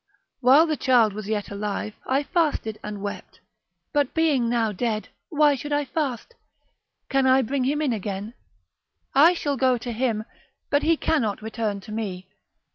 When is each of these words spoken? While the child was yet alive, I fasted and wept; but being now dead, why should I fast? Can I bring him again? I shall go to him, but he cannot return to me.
While 0.39 0.65
the 0.65 0.75
child 0.77 1.13
was 1.13 1.27
yet 1.29 1.49
alive, 1.51 1.93
I 2.07 2.23
fasted 2.23 2.79
and 2.83 3.03
wept; 3.03 3.39
but 3.93 4.15
being 4.15 4.49
now 4.49 4.71
dead, 4.71 5.09
why 5.29 5.53
should 5.53 5.71
I 5.71 5.85
fast? 5.85 6.33
Can 7.07 7.27
I 7.27 7.43
bring 7.43 7.65
him 7.65 7.81
again? 7.81 8.33
I 9.13 9.35
shall 9.35 9.57
go 9.57 9.77
to 9.77 9.91
him, 9.91 10.23
but 10.71 10.81
he 10.81 10.97
cannot 10.97 11.43
return 11.43 11.81
to 11.81 11.91
me. 11.91 12.27